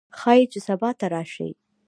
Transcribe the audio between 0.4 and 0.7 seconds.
چې